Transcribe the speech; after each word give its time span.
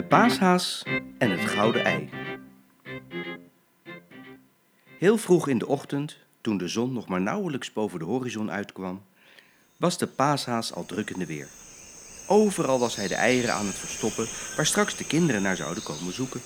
De 0.00 0.06
paashaas 0.06 0.82
en 1.18 1.30
het 1.30 1.50
gouden 1.50 1.84
ei. 1.84 2.10
Heel 4.98 5.16
vroeg 5.16 5.48
in 5.48 5.58
de 5.58 5.66
ochtend, 5.66 6.16
toen 6.40 6.58
de 6.58 6.68
zon 6.68 6.92
nog 6.92 7.08
maar 7.08 7.20
nauwelijks 7.20 7.72
boven 7.72 7.98
de 7.98 8.04
horizon 8.04 8.50
uitkwam, 8.50 9.02
was 9.76 9.98
de 9.98 10.06
paashaas 10.06 10.72
al 10.74 10.86
druk 10.86 11.10
in 11.10 11.18
de 11.18 11.26
weer. 11.26 11.48
Overal 12.26 12.78
was 12.78 12.96
hij 12.96 13.08
de 13.08 13.14
eieren 13.14 13.54
aan 13.54 13.66
het 13.66 13.74
verstoppen 13.74 14.26
waar 14.56 14.66
straks 14.66 14.96
de 14.96 15.06
kinderen 15.06 15.42
naar 15.42 15.56
zouden 15.56 15.82
komen 15.82 16.12
zoeken. 16.12 16.40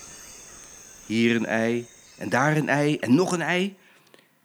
Hier 1.06 1.36
een 1.36 1.46
ei, 1.46 1.86
en 2.18 2.28
daar 2.28 2.56
een 2.56 2.68
ei, 2.68 2.96
en 2.96 3.14
nog 3.14 3.32
een 3.32 3.42
ei. 3.42 3.76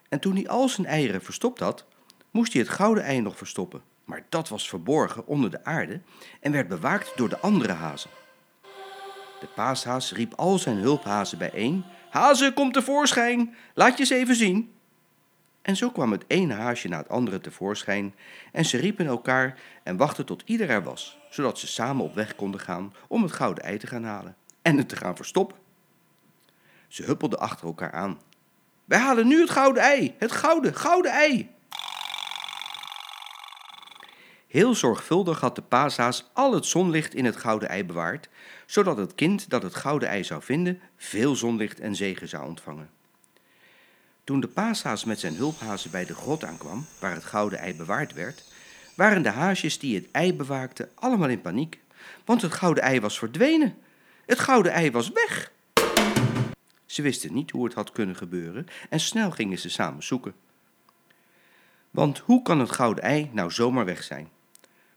En 0.09 0.19
toen 0.19 0.35
hij 0.35 0.47
al 0.47 0.69
zijn 0.69 0.87
eieren 0.87 1.21
verstopt 1.21 1.59
had, 1.59 1.85
moest 2.31 2.53
hij 2.53 2.61
het 2.61 2.71
gouden 2.71 3.03
ei 3.03 3.21
nog 3.21 3.37
verstoppen. 3.37 3.81
Maar 4.05 4.25
dat 4.29 4.49
was 4.49 4.69
verborgen 4.69 5.27
onder 5.27 5.51
de 5.51 5.63
aarde 5.63 6.01
en 6.39 6.51
werd 6.51 6.67
bewaakt 6.67 7.11
door 7.15 7.29
de 7.29 7.39
andere 7.39 7.73
hazen. 7.73 8.09
De 9.39 9.48
paashaas 9.56 10.11
riep 10.11 10.34
al 10.34 10.57
zijn 10.57 10.78
hulphazen 10.78 11.38
bijeen. 11.38 11.84
Hazen, 12.10 12.54
kom 12.54 12.71
tevoorschijn, 12.71 13.56
laat 13.74 13.93
je 13.93 14.00
eens 14.00 14.10
even 14.10 14.36
zien. 14.36 14.74
En 15.62 15.75
zo 15.75 15.89
kwam 15.89 16.12
het 16.12 16.24
ene 16.28 16.54
haasje 16.54 16.88
na 16.88 16.98
het 16.98 17.10
andere 17.10 17.42
tevoorschijn 17.42 18.15
en 18.52 18.65
ze 18.65 18.78
riepen 18.78 19.06
elkaar 19.06 19.60
en 19.84 19.98
wachten 19.98 20.25
tot 20.25 20.43
ieder 20.46 20.70
er 20.70 20.84
was, 20.84 21.18
zodat 21.29 21.60
ze 21.60 21.68
samen 21.68 22.06
op 22.06 22.15
weg 22.15 22.36
konden 22.36 22.60
gaan 22.60 22.93
om 23.07 23.24
het 23.24 23.32
gouden 23.32 23.64
ei 23.64 23.78
te 23.78 23.88
gaan 23.88 24.04
halen 24.04 24.36
en 24.62 24.78
het 24.78 24.89
te 24.89 24.96
gaan 24.96 25.15
verstoppen. 25.15 25.57
Ze 26.87 27.04
huppelden 27.04 27.40
achter 27.40 27.68
elkaar 27.68 27.92
aan. 27.92 28.20
Wij 28.86 29.00
halen 29.00 29.28
nu 29.28 29.40
het 29.40 29.50
gouden 29.50 29.84
ei, 29.84 30.15
het 30.18 30.32
gouden, 30.32 30.76
gouden 30.76 31.12
ei. 31.12 31.50
Heel 34.49 34.75
zorgvuldig 34.75 35.39
had 35.39 35.55
de 35.55 35.61
paashaas 35.61 36.30
al 36.33 36.53
het 36.53 36.66
zonlicht 36.66 37.13
in 37.13 37.25
het 37.25 37.35
gouden 37.38 37.69
ei 37.69 37.85
bewaard, 37.85 38.30
zodat 38.66 38.97
het 38.97 39.16
kind 39.16 39.49
dat 39.49 39.63
het 39.63 39.75
gouden 39.75 40.09
ei 40.09 40.23
zou 40.23 40.44
vinden 40.44 40.80
veel 40.97 41.36
zonlicht 41.36 41.80
en 41.80 41.95
zegen 41.95 42.28
zou 42.28 42.47
ontvangen. 42.47 42.89
Toen 44.23 44.39
de 44.39 44.47
paashaas 44.47 45.03
met 45.03 45.19
zijn 45.19 45.36
hulphazen 45.36 45.91
bij 45.91 46.06
de 46.06 46.16
grot 46.16 46.44
aankwam, 46.44 46.86
waar 47.00 47.14
het 47.14 47.23
gouden 47.23 47.59
ei 47.59 47.75
bewaard 47.75 48.14
werd, 48.14 48.44
waren 48.95 49.22
de 49.22 49.30
haasjes 49.30 49.80
die 49.80 49.95
het 49.95 50.08
ei 50.11 50.33
bewaakten 50.33 50.89
allemaal 50.95 51.30
in 51.30 51.41
paniek, 51.41 51.80
want 52.25 52.41
het 52.41 52.53
gouden 52.53 52.84
ei 52.84 53.00
was 53.00 53.19
verdwenen. 53.19 53.78
Het 54.25 54.39
gouden 54.39 54.72
ei 54.72 54.91
was 54.91 55.11
weg. 55.11 55.52
Ze 56.86 57.02
wisten 57.02 57.34
niet 57.34 57.52
hoe 57.52 57.66
het 57.66 57.73
had 57.73 57.91
kunnen 57.91 58.16
gebeuren 58.16 58.67
en 58.89 59.00
snel 59.00 59.31
gingen 59.31 59.59
ze 59.59 59.69
samen 59.69 60.03
zoeken. 60.03 60.34
Want 61.91 62.17
hoe 62.17 62.41
kan 62.41 62.59
het 62.59 62.72
gouden 62.72 63.03
ei 63.03 63.30
nou 63.34 63.52
zomaar 63.52 63.86
weg 63.86 64.03
zijn? 64.03 64.30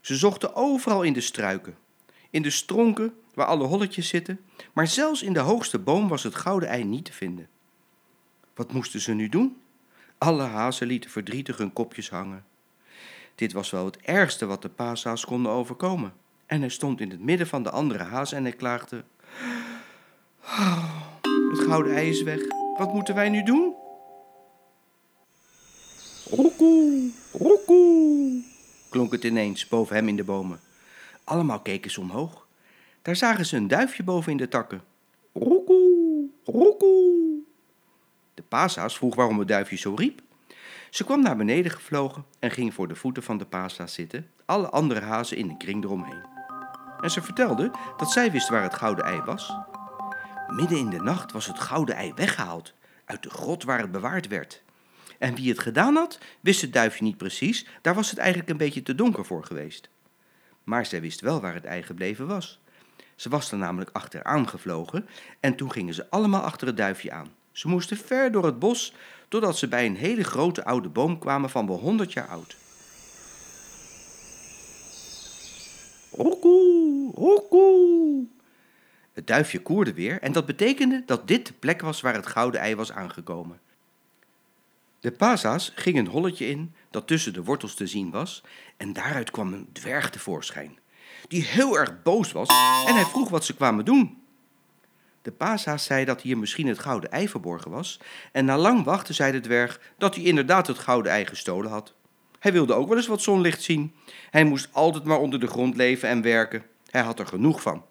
Ze 0.03 0.15
zochten 0.15 0.55
overal 0.55 1.03
in 1.03 1.13
de 1.13 1.21
struiken, 1.21 1.77
in 2.29 2.41
de 2.41 2.49
stronken 2.49 3.13
waar 3.33 3.45
alle 3.45 3.63
holletjes 3.63 4.07
zitten, 4.07 4.39
maar 4.73 4.87
zelfs 4.87 5.21
in 5.23 5.33
de 5.33 5.39
hoogste 5.39 5.79
boom 5.79 6.07
was 6.07 6.23
het 6.23 6.35
gouden 6.35 6.69
ei 6.69 6.83
niet 6.83 7.05
te 7.05 7.13
vinden. 7.13 7.47
Wat 8.55 8.73
moesten 8.73 9.01
ze 9.01 9.13
nu 9.13 9.29
doen? 9.29 9.57
Alle 10.17 10.43
hazen 10.43 10.87
lieten 10.87 11.09
verdrietig 11.09 11.57
hun 11.57 11.73
kopjes 11.73 12.09
hangen. 12.09 12.45
Dit 13.35 13.53
was 13.53 13.69
wel 13.69 13.85
het 13.85 13.97
ergste 13.97 14.45
wat 14.45 14.61
de 14.61 14.69
paashaas 14.69 15.25
konden 15.25 15.51
overkomen. 15.51 16.13
En 16.45 16.59
hij 16.59 16.69
stond 16.69 17.01
in 17.01 17.09
het 17.09 17.21
midden 17.21 17.47
van 17.47 17.63
de 17.63 17.69
andere 17.69 18.03
hazen 18.03 18.37
en 18.37 18.43
hij 18.43 18.53
klaagde: 18.53 19.03
"Oh, 20.43 21.01
Het 21.49 21.59
gouden 21.59 21.95
ei 21.95 22.09
is 22.09 22.23
weg. 22.23 22.39
Wat 22.77 22.93
moeten 22.93 23.15
wij 23.15 23.29
nu 23.29 23.43
doen? 23.43 23.73
Roekoe, 26.29 27.11
roekoe, 27.31 28.43
klonk 28.93 29.11
het 29.11 29.23
ineens 29.23 29.67
boven 29.67 29.95
hem 29.95 30.07
in 30.07 30.15
de 30.15 30.23
bomen. 30.23 30.59
Allemaal 31.23 31.59
keken 31.59 31.91
ze 31.91 32.01
omhoog. 32.01 32.47
Daar 33.01 33.15
zagen 33.15 33.45
ze 33.45 33.57
een 33.57 33.67
duifje 33.67 34.03
boven 34.03 34.31
in 34.31 34.37
de 34.37 34.47
takken. 34.47 34.83
Roekoe, 35.33 36.29
roekoe. 36.45 37.39
De 38.33 38.43
paashaas 38.47 38.97
vroeg 38.97 39.15
waarom 39.15 39.39
het 39.39 39.47
duifje 39.47 39.77
zo 39.77 39.93
riep. 39.93 40.21
Ze 40.89 41.03
kwam 41.03 41.21
naar 41.21 41.37
beneden 41.37 41.71
gevlogen 41.71 42.25
en 42.39 42.51
ging 42.51 42.73
voor 42.73 42.87
de 42.87 42.95
voeten 42.95 43.23
van 43.23 43.37
de 43.37 43.45
paashaas 43.45 43.93
zitten, 43.93 44.29
alle 44.45 44.69
andere 44.69 45.01
hazen 45.01 45.37
in 45.37 45.49
een 45.49 45.57
kring 45.57 45.83
eromheen. 45.83 46.25
En 47.01 47.11
ze 47.11 47.21
vertelde 47.21 47.71
dat 47.97 48.11
zij 48.11 48.31
wist 48.31 48.49
waar 48.49 48.63
het 48.63 48.73
gouden 48.73 49.05
ei 49.05 49.21
was. 49.21 49.53
Midden 50.47 50.77
in 50.77 50.89
de 50.89 51.01
nacht 51.01 51.31
was 51.31 51.47
het 51.47 51.59
gouden 51.59 51.95
ei 51.95 52.13
weggehaald, 52.15 52.73
uit 53.05 53.23
de 53.23 53.29
grot 53.29 53.63
waar 53.63 53.79
het 53.79 53.91
bewaard 53.91 54.27
werd. 54.27 54.63
En 55.19 55.35
wie 55.35 55.49
het 55.49 55.59
gedaan 55.59 55.95
had, 55.95 56.19
wist 56.39 56.61
het 56.61 56.73
duifje 56.73 57.03
niet 57.03 57.17
precies, 57.17 57.65
daar 57.81 57.95
was 57.95 58.09
het 58.09 58.19
eigenlijk 58.19 58.49
een 58.49 58.57
beetje 58.57 58.83
te 58.83 58.95
donker 58.95 59.25
voor 59.25 59.43
geweest. 59.43 59.89
Maar 60.63 60.85
zij 60.85 61.01
wist 61.01 61.21
wel 61.21 61.41
waar 61.41 61.53
het 61.53 61.65
ei 61.65 61.83
gebleven 61.83 62.27
was. 62.27 62.59
Ze 63.15 63.29
was 63.29 63.51
er 63.51 63.57
namelijk 63.57 63.89
achteraan 63.93 64.49
gevlogen 64.49 65.07
en 65.39 65.55
toen 65.55 65.71
gingen 65.71 65.93
ze 65.93 66.09
allemaal 66.09 66.41
achter 66.41 66.67
het 66.67 66.77
duifje 66.77 67.11
aan. 67.11 67.33
Ze 67.51 67.67
moesten 67.67 67.97
ver 67.97 68.31
door 68.31 68.45
het 68.45 68.59
bos 68.59 68.93
totdat 69.27 69.57
ze 69.57 69.67
bij 69.67 69.85
een 69.85 69.95
hele 69.95 70.23
grote 70.23 70.65
oude 70.65 70.89
boom 70.89 71.19
kwamen 71.19 71.49
van 71.49 71.67
wel 71.67 71.79
honderd 71.79 72.13
jaar 72.13 72.27
oud. 72.27 72.55
Roekoe, 76.11 77.11
roekoe. 77.15 78.25
Het 79.13 79.27
duifje 79.27 79.59
koerde 79.59 79.93
weer 79.93 80.21
en 80.21 80.31
dat 80.31 80.45
betekende 80.45 81.03
dat 81.05 81.27
dit 81.27 81.47
de 81.47 81.53
plek 81.53 81.81
was 81.81 82.01
waar 82.01 82.13
het 82.13 82.27
gouden 82.27 82.61
ei 82.61 82.75
was 82.75 82.91
aangekomen. 82.91 83.59
De 85.03 85.11
pasa's 85.11 85.71
ging 85.75 85.97
een 85.97 86.07
holletje 86.07 86.47
in 86.47 86.73
dat 86.89 87.07
tussen 87.07 87.33
de 87.33 87.43
wortels 87.43 87.75
te 87.75 87.87
zien 87.87 88.11
was 88.11 88.43
en 88.77 88.93
daaruit 88.93 89.31
kwam 89.31 89.53
een 89.53 89.67
dwerg 89.71 90.09
tevoorschijn, 90.09 90.79
die 91.27 91.43
heel 91.43 91.79
erg 91.79 92.01
boos 92.01 92.31
was 92.31 92.49
en 92.87 92.95
hij 92.95 93.05
vroeg 93.05 93.29
wat 93.29 93.45
ze 93.45 93.55
kwamen 93.55 93.85
doen. 93.85 94.23
De 95.21 95.31
pasa's 95.31 95.83
zei 95.83 96.05
dat 96.05 96.21
hier 96.21 96.37
misschien 96.37 96.67
het 96.67 96.79
gouden 96.79 97.11
ei 97.11 97.29
verborgen 97.29 97.71
was 97.71 97.99
en 98.31 98.45
na 98.45 98.57
lang 98.57 98.83
wachten 98.83 99.15
zei 99.15 99.31
de 99.31 99.39
dwerg 99.39 99.79
dat 99.97 100.15
hij 100.15 100.23
inderdaad 100.23 100.67
het 100.67 100.79
gouden 100.79 101.11
ei 101.11 101.25
gestolen 101.25 101.71
had. 101.71 101.93
Hij 102.39 102.51
wilde 102.51 102.73
ook 102.73 102.87
wel 102.87 102.97
eens 102.97 103.07
wat 103.07 103.21
zonlicht 103.21 103.61
zien. 103.61 103.93
Hij 104.29 104.43
moest 104.43 104.69
altijd 104.71 105.03
maar 105.03 105.19
onder 105.19 105.39
de 105.39 105.47
grond 105.47 105.75
leven 105.75 106.09
en 106.09 106.21
werken. 106.21 106.63
Hij 106.89 107.01
had 107.01 107.19
er 107.19 107.27
genoeg 107.27 107.61
van. 107.61 107.85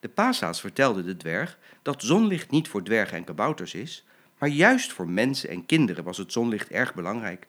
De 0.00 0.08
pasa's 0.08 0.60
vertelde 0.60 1.04
de 1.04 1.16
dwerg 1.16 1.58
dat 1.82 2.02
zonlicht 2.02 2.50
niet 2.50 2.68
voor 2.68 2.82
dwergen 2.82 3.16
en 3.16 3.24
kabouters 3.24 3.74
is, 3.74 4.04
maar 4.38 4.48
juist 4.48 4.92
voor 4.92 5.08
mensen 5.08 5.48
en 5.48 5.66
kinderen 5.66 6.04
was 6.04 6.18
het 6.18 6.32
zonlicht 6.32 6.68
erg 6.68 6.94
belangrijk. 6.94 7.46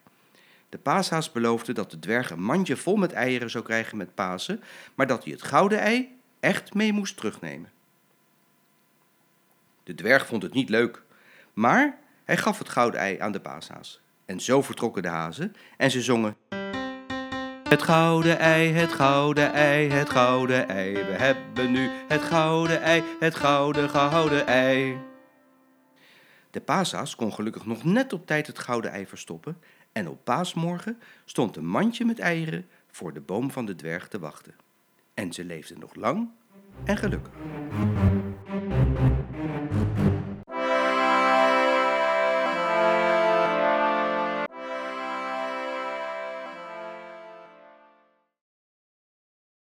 De 0.69 0.77
paashaas 0.77 1.31
beloofde 1.31 1.73
dat 1.73 1.91
de 1.91 1.99
dwerg 1.99 2.31
een 2.31 2.43
mandje 2.43 2.77
vol 2.77 2.95
met 2.95 3.13
eieren 3.13 3.49
zou 3.49 3.63
krijgen 3.63 3.97
met 3.97 4.15
Pasen, 4.15 4.63
maar 4.95 5.07
dat 5.07 5.23
hij 5.23 5.33
het 5.33 5.43
gouden 5.43 5.79
ei 5.79 6.17
echt 6.39 6.73
mee 6.73 6.93
moest 6.93 7.17
terugnemen. 7.17 7.69
De 9.83 9.95
dwerg 9.95 10.25
vond 10.25 10.43
het 10.43 10.53
niet 10.53 10.69
leuk, 10.69 11.03
maar 11.53 11.97
hij 12.23 12.37
gaf 12.37 12.57
het 12.57 12.69
gouden 12.69 12.99
ei 12.99 13.19
aan 13.19 13.31
de 13.31 13.39
paashaas. 13.39 14.01
En 14.25 14.39
zo 14.39 14.61
vertrokken 14.61 15.01
de 15.01 15.07
hazen 15.07 15.55
en 15.77 15.91
ze 15.91 16.01
zongen. 16.01 16.37
Het 17.69 17.81
gouden 17.81 18.39
ei, 18.39 18.71
het 18.71 18.93
gouden 18.93 19.53
ei, 19.53 19.89
het 19.89 20.09
gouden 20.09 20.69
ei. 20.69 20.93
We 20.93 21.11
hebben 21.11 21.71
nu 21.71 21.89
het 22.07 22.21
gouden 22.21 22.81
ei, 22.81 23.03
het 23.19 23.35
gouden, 23.35 23.89
gouden 23.89 24.47
ei. 24.47 24.97
De 26.55 26.61
paashaas 26.61 27.15
kon 27.15 27.33
gelukkig 27.33 27.65
nog 27.65 27.83
net 27.83 28.13
op 28.13 28.27
tijd 28.27 28.47
het 28.47 28.59
gouden 28.59 28.91
ei 28.91 29.07
verstoppen 29.07 29.57
en 29.91 30.09
op 30.09 30.23
paasmorgen 30.23 30.99
stond 31.25 31.55
een 31.55 31.67
mandje 31.67 32.05
met 32.05 32.19
eieren 32.19 32.67
voor 32.91 33.13
de 33.13 33.21
boom 33.21 33.51
van 33.51 33.65
de 33.65 33.75
dwerg 33.75 34.07
te 34.07 34.19
wachten. 34.19 34.55
En 35.13 35.33
ze 35.33 35.45
leefden 35.45 35.79
nog 35.79 35.95
lang 35.95 36.29
en 36.83 36.97
gelukkig. 36.97 37.33